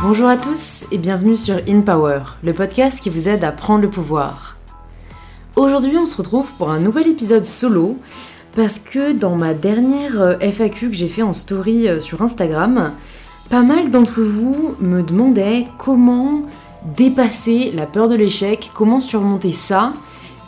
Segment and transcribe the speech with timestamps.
[0.00, 3.82] Bonjour à tous et bienvenue sur In Power, le podcast qui vous aide à prendre
[3.82, 4.56] le pouvoir.
[5.56, 7.98] Aujourd'hui, on se retrouve pour un nouvel épisode solo
[8.54, 12.92] parce que dans ma dernière euh, FAQ que j'ai fait en story euh, sur Instagram,
[13.50, 16.42] pas mal d'entre vous me demandaient comment
[16.96, 19.94] dépasser la peur de l'échec, comment surmonter ça,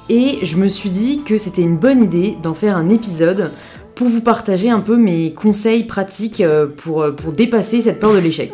[0.09, 3.51] et je me suis dit que c'était une bonne idée d'en faire un épisode
[3.97, 8.19] pour vous partager un peu mes conseils pratiques euh, pour, pour dépasser cette peur de
[8.19, 8.53] l'échec.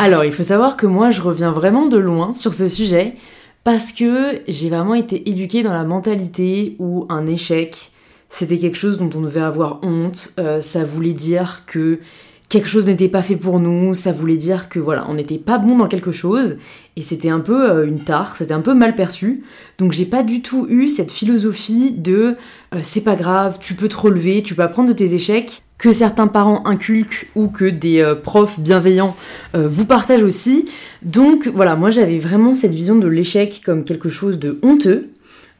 [0.00, 3.14] Alors, il faut savoir que moi, je reviens vraiment de loin sur ce sujet
[3.62, 7.90] parce que j'ai vraiment été éduquée dans la mentalité où un échec,
[8.28, 12.00] c'était quelque chose dont on devait avoir honte, euh, ça voulait dire que
[12.48, 15.58] quelque chose n'était pas fait pour nous, ça voulait dire que voilà, on n'était pas
[15.58, 16.58] bon dans quelque chose,
[16.96, 19.42] et c'était un peu euh, une tare, c'était un peu mal perçu.
[19.78, 22.36] Donc j'ai pas du tout eu cette philosophie de
[22.74, 25.90] euh, c'est pas grave, tu peux te relever, tu peux apprendre de tes échecs, que
[25.90, 29.16] certains parents inculquent ou que des euh, profs bienveillants
[29.54, 30.66] vous partagent aussi.
[31.02, 35.10] Donc voilà, moi j'avais vraiment cette vision de l'échec comme quelque chose de honteux.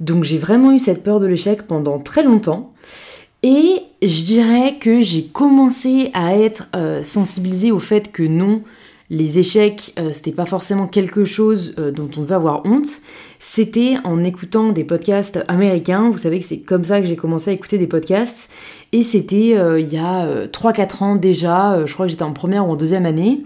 [0.00, 2.73] Donc j'ai vraiment eu cette peur de l'échec pendant très longtemps.
[3.46, 8.62] Et je dirais que j'ai commencé à être euh, sensibilisée au fait que non,
[9.10, 12.88] les échecs, euh, c'était pas forcément quelque chose euh, dont on devait avoir honte.
[13.40, 16.08] C'était en écoutant des podcasts américains.
[16.08, 18.50] Vous savez que c'est comme ça que j'ai commencé à écouter des podcasts.
[18.92, 21.84] Et c'était il y a 3-4 ans déjà.
[21.84, 23.42] je crois que j'étais en première ou en deuxième année.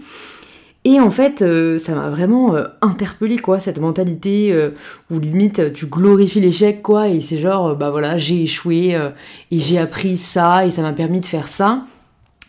[0.85, 4.69] Et en fait, euh, ça m'a vraiment euh, interpellé quoi, cette mentalité euh,
[5.11, 8.97] où limite tu glorifies l'échec, quoi, et c'est genre, bah voilà, j'ai échoué
[9.51, 11.83] et j'ai appris ça et ça m'a permis de faire ça.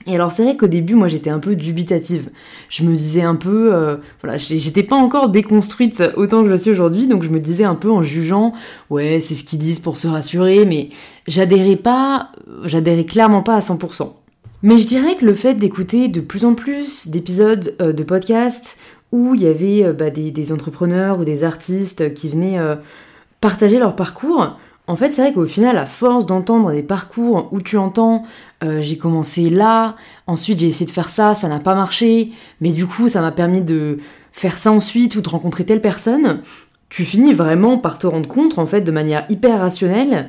[0.07, 2.31] Et alors c'est vrai qu'au début, moi j'étais un peu dubitative.
[2.69, 6.71] Je me disais un peu, voilà, j'étais pas encore déconstruite autant que je le suis
[6.71, 8.55] aujourd'hui, donc je me disais un peu en jugeant,
[8.91, 10.91] ouais, c'est ce qu'ils disent pour se rassurer, mais
[11.27, 12.31] j'adhérais pas,
[12.65, 14.20] j'adhérais clairement pas à 100%.
[14.63, 18.79] Mais je dirais que le fait d'écouter de plus en plus d'épisodes euh, de podcasts
[19.11, 22.77] où il y avait euh, bah, des, entrepreneurs ou des artistes qui venaient euh,
[23.41, 27.63] partager leur parcours, en fait c'est vrai qu'au final, à force d'entendre des parcours où
[27.63, 28.25] tu entends
[28.81, 29.97] j'ai commencé là,
[30.27, 33.33] ensuite j'ai essayé de faire ça, ça n'a pas marché, mais du coup ça m'a
[33.33, 33.97] permis de
[34.33, 36.43] faire ça ensuite ou de rencontrer telle personne,
[36.91, 40.29] tu finis vraiment par te rendre compte en fait de manière hyper rationnelle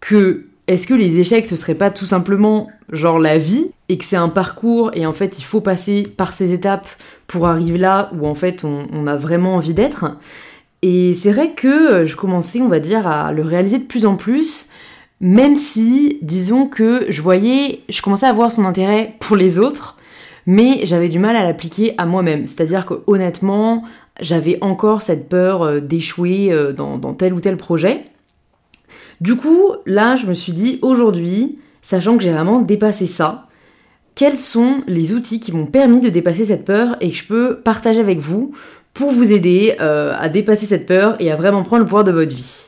[0.00, 4.04] que est-ce que les échecs, ce serait pas tout simplement genre la vie et que
[4.04, 6.88] c'est un parcours et en fait il faut passer par ces étapes
[7.26, 10.16] pour arriver là où en fait on, a vraiment envie d'être
[10.82, 14.16] Et c'est vrai que je commençais, on va dire, à le réaliser de plus en
[14.16, 14.68] plus,
[15.20, 19.98] même si, disons que je voyais, je commençais à voir son intérêt pour les autres,
[20.46, 22.46] mais j'avais du mal à l'appliquer à moi-même.
[22.46, 23.84] C'est-à-dire que honnêtement,
[24.20, 28.04] j'avais encore cette peur euh, d'échouer euh, dans tel ou tel projet.
[29.20, 33.47] Du coup, là, je me suis dit, aujourd'hui, sachant que j'ai vraiment dépassé ça,
[34.18, 37.60] quels sont les outils qui m'ont permis de dépasser cette peur et que je peux
[37.60, 38.50] partager avec vous
[38.92, 42.10] pour vous aider euh, à dépasser cette peur et à vraiment prendre le pouvoir de
[42.10, 42.66] votre vie.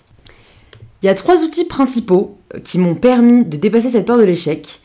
[1.02, 4.22] Il y a trois outils principaux euh, qui m'ont permis de dépasser cette peur de
[4.22, 4.80] l'échec.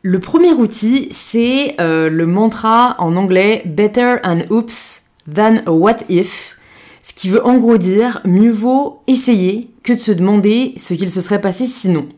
[0.00, 5.98] Le premier outil, c'est euh, le mantra en anglais Better an oops than a what
[6.08, 6.56] if.
[7.02, 11.10] Ce qui veut en gros dire mieux vaut essayer que de se demander ce qu'il
[11.10, 12.08] se serait passé sinon.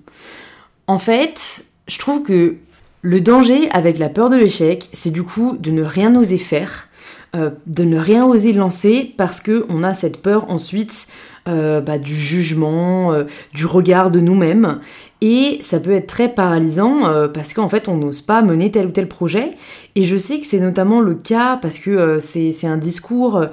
[0.86, 2.58] En fait, je trouve que
[3.02, 6.88] le danger avec la peur de l'échec, c'est du coup de ne rien oser faire,
[7.34, 11.08] euh, de ne rien oser lancer parce que on a cette peur ensuite
[11.48, 14.78] euh, bah, du jugement, euh, du regard de nous-mêmes.
[15.20, 18.90] Et ça peut être très paralysant parce qu'en fait on n'ose pas mener tel ou
[18.90, 19.52] tel projet.
[19.94, 23.46] Et je sais que c'est notamment le cas parce que c'est un discours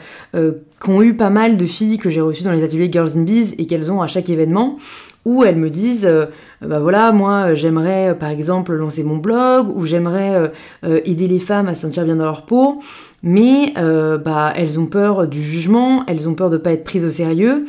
[0.79, 3.53] qu'ont eu pas mal de filles que j'ai reçues dans les ateliers Girls in Bees
[3.59, 4.77] et qu'elles ont à chaque événement,
[5.25, 6.25] où elles me disent, euh,
[6.61, 10.51] bah voilà, moi j'aimerais euh, par exemple lancer mon blog, ou j'aimerais
[10.83, 12.81] euh, aider les femmes à se sentir bien dans leur peau,
[13.21, 17.09] mais bah elles ont peur du jugement, elles ont peur de pas être prises au
[17.09, 17.65] sérieux,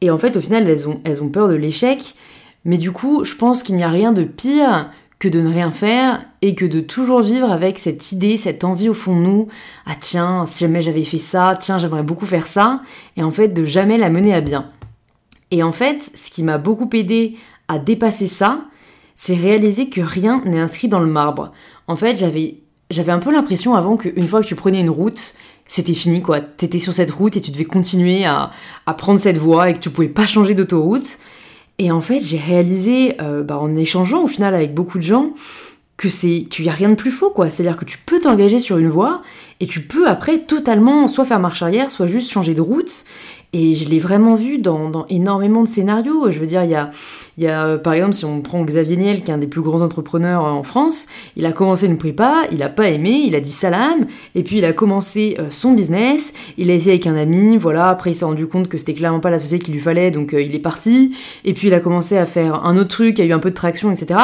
[0.00, 2.14] et en fait au final elles ont, elles ont peur de l'échec,
[2.64, 5.70] mais du coup je pense qu'il n'y a rien de pire que de ne rien
[5.70, 9.48] faire et que de toujours vivre avec cette idée, cette envie au fond de nous,
[9.86, 12.82] ah tiens, si jamais j'avais fait ça, tiens, j'aimerais beaucoup faire ça,
[13.16, 14.70] et en fait de jamais la mener à bien.
[15.52, 17.36] Et en fait, ce qui m'a beaucoup aidé
[17.68, 18.64] à dépasser ça,
[19.14, 21.52] c'est réaliser que rien n'est inscrit dans le marbre.
[21.86, 25.34] En fait, j'avais un peu l'impression avant qu'une fois que tu prenais une route,
[25.68, 26.40] c'était fini quoi.
[26.40, 28.50] T'étais sur cette route et tu devais continuer à,
[28.86, 31.18] à prendre cette voie et que tu pouvais pas changer d'autoroute.
[31.78, 35.32] Et en fait, j'ai réalisé, euh, bah, en échangeant au final avec beaucoup de gens,
[35.98, 37.50] que c'est qu'il n'y a rien de plus faux, quoi.
[37.50, 39.22] C'est-à-dire que tu peux t'engager sur une voie
[39.60, 43.04] et tu peux après totalement soit faire marche arrière, soit juste changer de route.
[43.54, 46.30] Et je l'ai vraiment vu dans, dans, énormément de scénarios.
[46.30, 46.90] Je veux dire, il y a,
[47.36, 49.46] il y a, euh, par exemple, si on prend Xavier Niel, qui est un des
[49.46, 51.06] plus grands entrepreneurs euh, en France,
[51.36, 54.56] il a commencé une prépa, il a pas aimé, il a dit salam, et puis
[54.56, 58.14] il a commencé euh, son business, il a essayé avec un ami, voilà, après il
[58.14, 60.58] s'est rendu compte que c'était clairement pas la société qu'il lui fallait, donc il est
[60.58, 61.14] parti,
[61.44, 63.54] et puis il a commencé à faire un autre truc, a eu un peu de
[63.54, 64.18] traction, etc.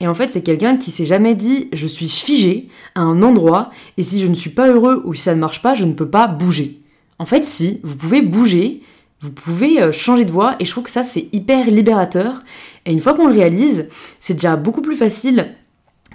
[0.00, 3.70] Et en fait, c'est quelqu'un qui s'est jamais dit, je suis figé à un endroit,
[3.96, 5.94] et si je ne suis pas heureux ou si ça ne marche pas, je ne
[5.94, 6.83] peux pas bouger.
[7.18, 8.82] En fait, si, vous pouvez bouger,
[9.20, 12.40] vous pouvez euh, changer de voie et je trouve que ça c'est hyper libérateur.
[12.86, 13.88] Et une fois qu'on le réalise,
[14.20, 15.54] c'est déjà beaucoup plus facile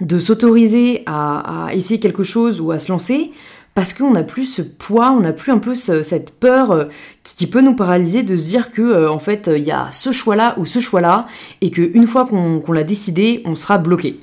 [0.00, 3.32] de s'autoriser à, essayer quelque chose ou à se lancer
[3.74, 6.84] parce qu'on n'a plus ce poids, on n'a plus un peu cette peur euh,
[7.22, 10.12] qui, peut nous paralyser de se dire que euh, en fait il y a ce
[10.12, 11.26] choix-là ou ce choix-là
[11.60, 14.20] et qu'une fois qu'on l'a décidé, on sera bloqué.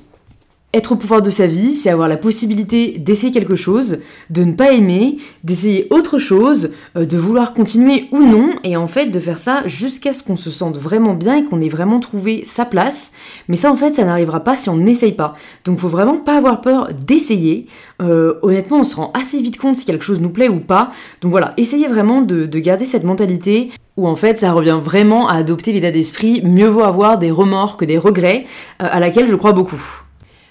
[0.74, 4.52] Être au pouvoir de sa vie, c'est avoir la possibilité d'essayer quelque chose, de ne
[4.52, 9.18] pas aimer, d'essayer autre chose, euh, de vouloir continuer ou non, et en fait de
[9.18, 12.66] faire ça jusqu'à ce qu'on se sente vraiment bien et qu'on ait vraiment trouvé sa
[12.66, 13.12] place.
[13.48, 15.36] Mais ça en fait, ça n'arrivera pas si on n'essaye pas.
[15.64, 17.66] Donc faut vraiment pas avoir peur d'essayer.
[18.02, 20.90] Euh, honnêtement, on se rend assez vite compte si quelque chose nous plaît ou pas.
[21.22, 25.36] Donc voilà, essayez vraiment de, garder cette mentalité où en fait ça revient vraiment à
[25.36, 28.44] adopter l'état d'esprit mieux vaut avoir des remords que des regrets,
[28.82, 30.04] euh, à laquelle je crois beaucoup.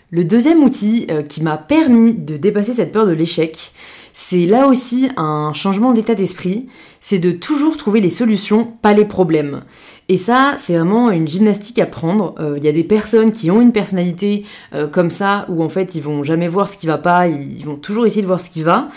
[0.10, 3.74] Le deuxième outil euh, qui m'a permis de dépasser cette peur de l'échec,
[4.14, 6.68] c'est là aussi un changement d'état d'esprit,
[7.02, 9.64] c'est de toujours trouver les solutions, pas les problèmes.
[10.08, 12.36] Et ça, c'est vraiment une gymnastique à prendre.
[12.40, 15.68] Il euh, y a des personnes qui ont une personnalité euh, comme ça, où en
[15.68, 18.40] fait ils vont jamais voir ce qui va pas, ils vont toujours essayer de voir
[18.40, 18.88] ce qui va.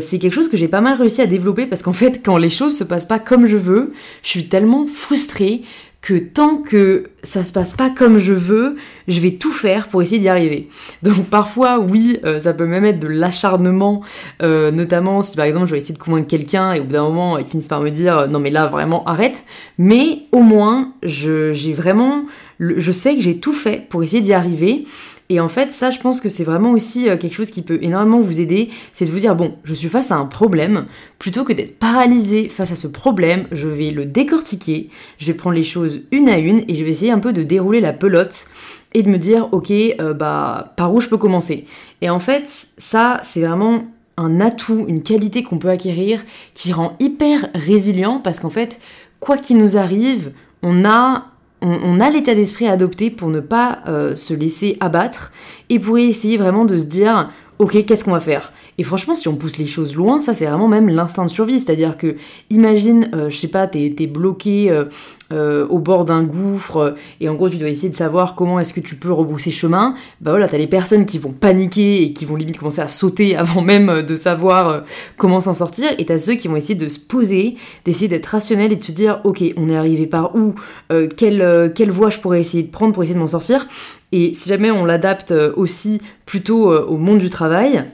[0.00, 2.50] c'est quelque chose que j'ai pas mal réussi à développer parce qu'en fait, quand les
[2.50, 3.92] choses se passent pas comme je veux,
[4.22, 5.62] je suis tellement frustrée
[6.02, 8.76] que tant que ça se passe pas comme je veux,
[9.08, 10.68] je vais tout faire pour essayer d'y arriver.
[11.02, 14.02] Donc parfois, oui, euh, ça peut même être de l'acharnement,
[14.40, 17.02] euh, notamment si par exemple je vais essayer de convaincre quelqu'un et au bout d'un
[17.02, 19.44] moment ils finissent par me dire euh, non mais là vraiment arrête.
[19.78, 22.26] Mais au moins, j'ai vraiment,
[22.60, 24.86] je sais que j'ai tout fait pour essayer d'y arriver.
[25.28, 27.78] Et en fait, ça, je pense que c'est vraiment aussi euh, quelque chose qui peut
[27.82, 30.86] énormément vous aider, c'est de vous dire, bon, je suis face à un problème,
[31.18, 34.88] plutôt que d'être paralysé face à ce problème, je vais le décortiquer,
[35.18, 37.42] je vais prendre les choses une à une, et je vais essayer un peu de
[37.42, 38.46] dérouler la pelote,
[38.94, 41.66] et de me dire, ok, euh, bah, par où je peux commencer.
[42.00, 43.84] Et en fait, ça, c'est vraiment
[44.16, 46.24] un atout, une qualité qu'on peut acquérir,
[46.54, 48.78] qui rend hyper résilient, parce qu'en fait,
[49.20, 50.32] quoi qu'il nous arrive,
[50.62, 51.26] on a
[51.62, 55.32] on, a l'état d'esprit à adopter pour ne pas euh, se laisser abattre
[55.70, 58.52] et pour essayer vraiment de se dire ok qu'est-ce qu'on va faire?
[58.78, 61.58] Et franchement si on pousse les choses loin ça c'est vraiment même l'instinct de survie.
[61.58, 62.16] C'est à dire que
[62.50, 64.84] imagine euh, je sais pas t'es es bloqué euh,
[65.32, 68.72] euh, au bord d'un gouffre et en gros tu dois essayer de savoir comment est-ce
[68.72, 72.24] que tu peux rebrousser chemin, bah voilà, t'as les personnes qui vont paniquer et qui
[72.24, 74.80] vont limite commencer à sauter avant même de savoir euh,
[75.16, 75.90] comment s'en sortir.
[75.98, 78.92] Et t'as ceux qui vont essayer de se poser, d'essayer d'être rationnel et de se
[78.92, 80.54] dire ok on est arrivé par où,
[80.92, 83.66] euh, quelle, quelle voie je pourrais essayer de prendre pour essayer de m'en sortir?
[84.12, 87.84] Et si jamais on l'adapte aussi plutôt au monde du travail,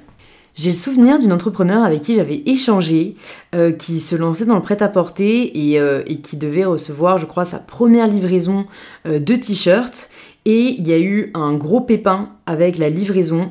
[0.54, 3.16] j'ai le souvenir d'une entrepreneur avec qui j'avais échangé,
[3.54, 7.58] euh, qui se lançait dans le prêt-à-porter euh, et, qui devait recevoir, je crois, sa
[7.58, 8.66] première livraison
[9.06, 10.10] euh, de t-shirts.
[10.44, 13.50] Et il y a eu un gros pépin avec la livraison.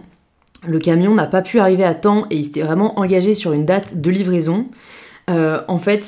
[0.63, 3.65] Le camion n'a pas pu arriver à temps et il s'était vraiment engagé sur une
[3.65, 4.67] date de livraison.
[5.27, 6.05] en fait,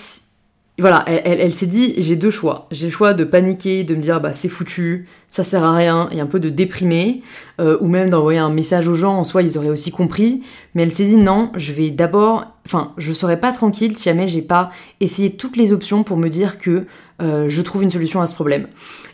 [0.80, 2.68] voilà, elle, s'est dit j'ai deux choix.
[2.72, 6.10] J'ai le choix de paniquer, de me dire bah c'est foutu, ça sert à rien,
[6.12, 7.22] et un peu de déprimer,
[7.62, 10.42] euh, ou même d'envoyer un message aux gens, en soi ils auraient aussi compris.
[10.74, 14.28] Mais elle s'est dit non, je vais d'abord, enfin je serai pas tranquille si jamais
[14.28, 16.88] j'ai pas essayé toutes les options pour me dire que
[17.21, 18.66] euh, je trouve une solution à ce problème.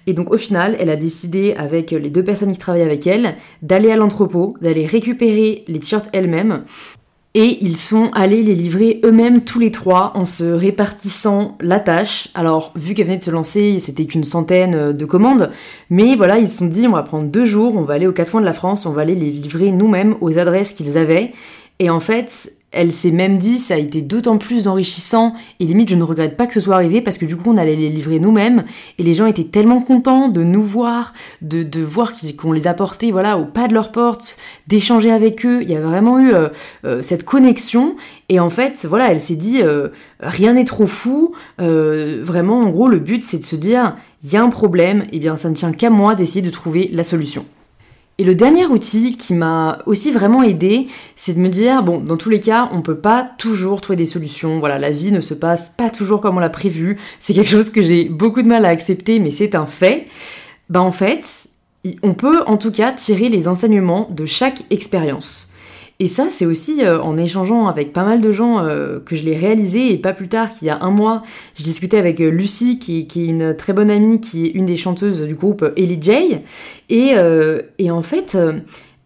[0.07, 3.35] Et donc au final, elle a décidé avec les deux personnes qui travaillaient avec elle
[3.63, 6.63] d'aller à l'entrepôt, d'aller récupérer les t-shirts elle-même
[7.35, 12.29] et ils sont allés les livrer eux-mêmes tous les trois en se répartissant la tâche.
[12.33, 15.51] Alors, vu qu'elle venait de se lancer, c'était qu'une centaine euh, de commandes.
[15.91, 18.13] Mais voilà, ils se sont dit, on va prendre deux jours, on va aller aux
[18.13, 21.33] quatre coins de la France, on va aller les livrer nous-mêmes aux adresses qu'ils avaient.
[21.77, 25.89] Et en fait, elle s'est même dit, ça a été d'autant plus enrichissant, et limite
[25.89, 27.89] je ne regrette pas que ce soit arrivé, parce que du coup on allait les
[27.89, 28.63] livrer nous-mêmes,
[28.97, 33.11] et les gens étaient tellement contents de nous voir, de, de voir qu'on les apportait
[33.11, 36.49] voilà, au pas de leur porte, d'échanger avec eux, il y a vraiment eu euh,
[36.85, 37.95] euh, cette connexion,
[38.29, 39.87] et en fait, voilà, elle s'est dit, euh,
[40.19, 44.37] rien n'est trop fou, vraiment en gros le but c'est de se dire, il y
[44.37, 47.45] a un problème, et bien ça ne tient qu'à moi d'essayer de trouver la solution.
[48.19, 52.17] Et le dernier outil qui m'a aussi vraiment aidé, c'est de me dire, bon, dans
[52.17, 54.59] tous les cas, on peut pas toujours trouver des solutions.
[54.59, 56.97] Voilà, la vie ne se passe pas toujours comme on l'a prévu.
[57.21, 60.07] C'est quelque chose que j'ai beaucoup de mal à accepter, mais c'est un fait.
[60.69, 61.47] Bah en fait,
[62.03, 65.48] on peut en tout cas tirer les enseignements de chaque expérience.
[66.01, 69.23] Et ça, c'est aussi euh, en échangeant avec pas mal de gens euh, que je
[69.23, 69.91] l'ai réalisé.
[69.91, 71.23] Et pas plus tard qu'il y a un mois,
[71.55, 74.77] je discutais avec euh, Lucie, qui, est une très bonne amie, qui est une des
[74.77, 76.37] chanteuses du groupe Ellie J.
[76.89, 78.37] Et, en fait,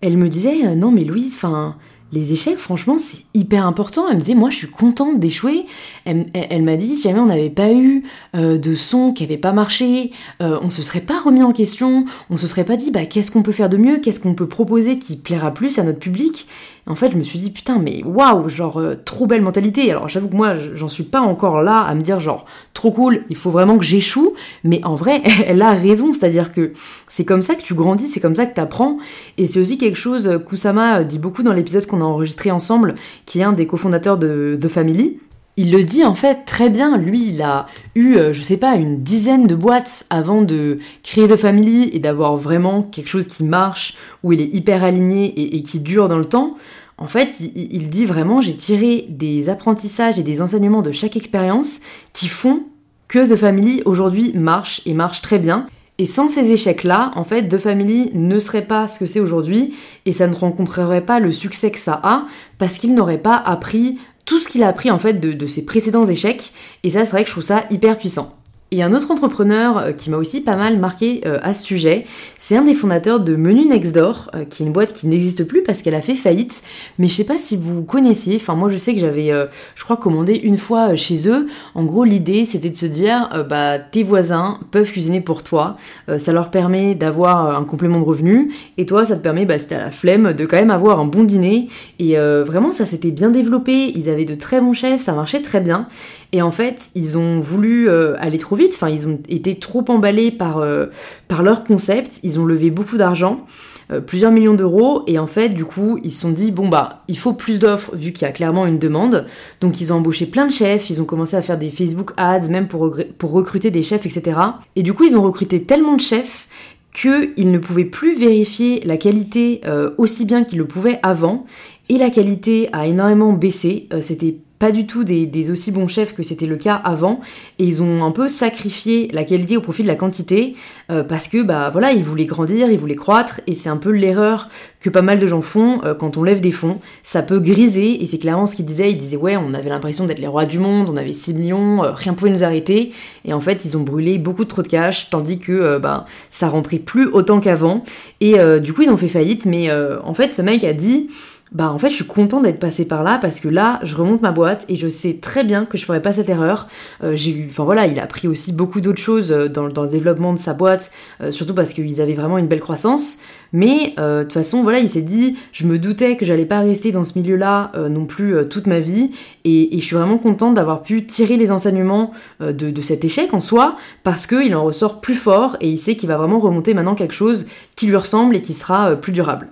[0.02, 1.76] elle me disait Non, mais Louise, enfin
[2.12, 4.08] les échecs, franchement, c'est hyper important.
[4.08, 5.66] Elle me disait, moi, je suis contente d'échouer.
[6.06, 8.04] Elle, m'a dit, si jamais on n'avait pas eu
[8.36, 12.38] de son qui n'avait pas marché, euh, on se serait pas remis en question, on
[12.38, 15.00] se serait pas dit, bah, qu'est-ce qu'on peut faire de mieux, qu'est-ce qu'on peut proposer
[15.00, 16.48] qui plaira plus à notre public?
[16.86, 19.90] En fait, je me suis dit, putain, mais waouh, genre, euh, trop belle mentalité.
[19.90, 23.24] Alors, j'avoue que moi, j'en suis pas encore là à me dire, genre, trop cool,
[23.30, 24.34] il faut vraiment que j'échoue.
[24.66, 26.14] Mais en vrai, elle a raison.
[26.14, 26.74] C'est-à-dire que
[27.08, 28.98] c'est comme ça que tu grandis, c'est comme ça que tu apprends.
[29.38, 32.96] Et c'est aussi quelque chose, euh, Kusama dit beaucoup dans l'épisode qu'on a enregistré ensemble,
[33.26, 35.20] qui est un des cofondateurs de The Family.
[35.56, 38.76] Il le dit en fait très bien, lui il a eu, euh, je sais pas,
[38.76, 43.44] une dizaine de boîtes avant de créer The Family et d'avoir vraiment quelque chose qui
[43.44, 46.58] marche, où il est hyper aligné et, qui dure dans le temps.
[46.98, 51.82] En fait, il, dit vraiment, j'ai tiré des apprentissages et des enseignements de chaque expérience
[52.14, 52.64] qui font
[53.08, 55.68] que The Family aujourd'hui marche et marche très bien.
[56.00, 59.76] Et sans ces échecs-là, en fait, The Family ne serait pas ce que c'est aujourd'hui
[60.06, 62.26] et ça ne rencontrerait pas le succès que ça a
[62.58, 66.06] parce qu'il n'aurait pas appris tout ce qu'il a appris en fait de, ses précédents
[66.06, 66.54] échecs.
[66.84, 68.38] Et ça, c'est vrai que je trouve ça hyper puissant.
[68.74, 72.08] Et un autre entrepreneur euh, qui m'a aussi pas mal marqué euh, à ce sujet,
[72.40, 75.44] c'est un des fondateurs de Menu Next Door, euh, qui est une boîte qui n'existe
[75.44, 76.64] plus parce qu'elle a fait faillite.
[76.98, 79.30] Mais je sais pas si vous connaissiez, enfin moi je sais que j'avais,
[79.76, 81.48] je crois, commandé une fois chez eux.
[81.76, 85.78] En gros, l'idée c'était de se dire, bah tes voisins peuvent cuisiner pour toi,
[86.18, 89.76] ça leur permet d'avoir un complément de revenu, et toi ça te permet, bah c'était
[89.76, 91.68] à la flemme, de quand même avoir un bon dîner.
[92.00, 95.62] Et vraiment ça s'était bien développé, ils avaient de très bons chefs, ça marchait très
[95.62, 95.88] bien.
[96.34, 99.86] Et en fait, ils ont voulu euh, aller trop vite, enfin, ils ont été trop
[99.88, 100.88] emballés par, euh,
[101.28, 103.46] par leur concept, ils ont levé beaucoup d'argent,
[103.92, 107.04] euh, plusieurs millions d'euros, et en fait, du coup, ils se sont dit, bon bah,
[107.08, 109.28] il faut plus d'offres, vu qu'il y a clairement une demande.
[109.62, 112.50] Donc, ils ont embauché plein de chefs, ils ont commencé à faire des Facebook ads,
[112.50, 114.40] même pour, pour recruter des chefs, etc.
[114.76, 116.48] Et du coup, ils ont recruté tellement de chefs
[116.94, 119.62] qu'ils ne pouvaient plus vérifier la qualité
[119.98, 121.46] aussi bien qu'ils le pouvaient avant,
[121.90, 123.90] et la qualité a énormément baissé.
[124.02, 124.36] C'était
[124.72, 127.20] du tout des, aussi bons chefs que c'était le cas avant
[127.60, 130.56] et ils ont un peu sacrifié la qualité au profit de la quantité
[130.92, 133.90] euh, parce que bah voilà ils voulaient grandir, ils voulaient croître et c'est un peu
[133.90, 136.80] l'erreur que pas mal de gens font euh, quand on lève des fonds.
[137.04, 138.92] Ça peut griser et c'est clairement ce qu'ils disaient.
[138.92, 141.84] Ils disaient ouais on avait l'impression d'être les rois du monde, on avait 6 millions,
[141.84, 142.92] euh, rien pouvait nous arrêter
[143.26, 146.80] et en fait ils ont brûlé beaucoup trop de cash tandis que bah ça rentrait
[146.80, 147.84] plus autant qu'avant
[148.22, 151.10] et du coup ils ont fait faillite mais en fait ce mec a dit
[151.54, 154.22] bah en fait je suis content d'être passé par là parce que là je remonte
[154.22, 156.68] ma boîte et je sais très bien que je ferai pas cette erreur.
[157.04, 159.88] Euh, j'ai eu, enfin voilà, il a appris aussi beaucoup d'autres choses euh, dans, le
[159.88, 160.92] développement de sa boîte,
[161.22, 163.20] euh, surtout parce qu'ils avaient vraiment une belle croissance.
[163.56, 166.92] Mais de toute façon voilà, il s'est dit, je me doutais que j'allais pas rester
[166.92, 169.12] dans ce milieu-là non plus toute ma vie
[169.44, 173.40] et, je suis vraiment contente d'avoir pu tirer les enseignements de, de, cet échec en
[173.40, 176.96] soi parce qu'il en ressort plus fort et il sait qu'il va vraiment remonter maintenant
[176.96, 177.46] quelque chose
[177.76, 179.48] qui lui ressemble et qui sera plus durable.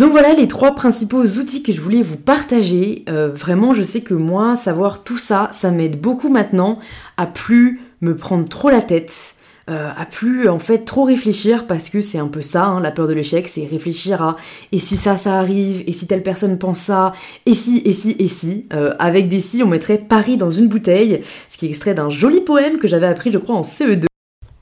[0.00, 3.04] Donc voilà les trois principaux outils que je voulais vous partager.
[3.10, 6.78] Euh, vraiment, je sais que moi, savoir tout ça, ça m'aide beaucoup maintenant
[7.18, 9.34] à plus me prendre trop la tête,
[9.68, 12.92] euh, à plus en fait trop réfléchir parce que c'est un peu ça, hein, la
[12.92, 14.36] peur de l'échec, c'est réfléchir à
[14.72, 17.12] et si ça, ça arrive, et si telle personne pense ça,
[17.44, 18.64] et si, et si, et si?
[18.72, 22.08] Euh, avec des si, on mettrait Paris dans une bouteille, ce qui est extrait d'un
[22.08, 24.09] joli poème que j'avais appris, je crois, en CE2.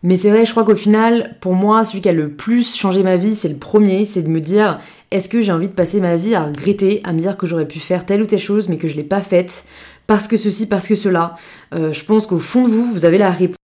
[0.03, 3.03] Mais c'est vrai, je crois qu'au final, pour moi, celui qui a le plus changé
[3.03, 4.79] ma vie, c'est le premier, c'est de me dire
[5.11, 7.67] est-ce que j'ai envie de passer ma vie à regretter, à me dire que j'aurais
[7.67, 9.65] pu faire telle ou telle chose mais que je l'ai pas faite
[10.07, 11.37] parce que ceci, parce que cela
[11.75, 13.58] euh, Je pense qu'au fond de vous, vous avez la réponse.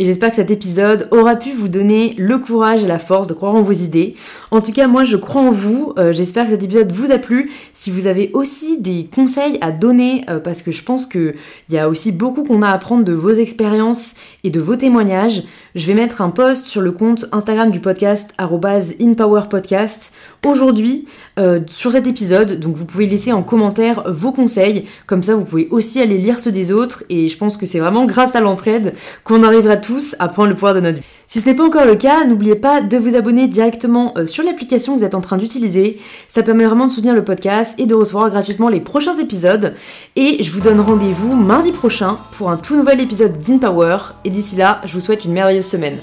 [0.00, 3.34] Et j'espère que cet épisode aura pu vous donner le courage et la force de
[3.34, 4.14] croire en vos idées.
[4.50, 5.92] En tout cas, moi, je crois en vous.
[5.98, 7.52] Euh, j'espère que cet épisode vous a plu.
[7.74, 11.34] Si vous avez aussi des conseils à donner, euh, parce que je pense qu'il
[11.68, 15.42] y a aussi beaucoup qu'on a à apprendre de vos expériences et de vos témoignages,
[15.74, 20.14] je vais mettre un post sur le compte Instagram du podcast @inpowerpodcast
[20.46, 21.04] aujourd'hui
[21.38, 22.58] euh, sur cet épisode.
[22.58, 24.86] Donc vous pouvez laisser en commentaire vos conseils.
[25.06, 27.04] Comme ça, vous pouvez aussi aller lire ceux des autres.
[27.10, 30.54] Et je pense que c'est vraiment grâce à l'entraide qu'on arrivera tous à prendre le
[30.54, 31.06] pouvoir de notre vie.
[31.26, 34.42] Si ce n'est pas encore le cas, n'oubliez pas de vous abonner directement euh, sur
[34.42, 36.00] l'application que vous êtes en train d'utiliser.
[36.28, 39.74] Ça permet vraiment de soutenir le podcast et de recevoir gratuitement les prochains épisodes.
[40.16, 43.96] Et je vous donne rendez-vous mardi prochain pour un tout nouvel épisode d'InPower.
[44.24, 45.98] Et d'ici là, je vous souhaite une merveilleuse semaine.